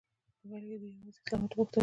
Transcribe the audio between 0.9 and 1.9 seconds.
یوازې اصلاحات غوښتل.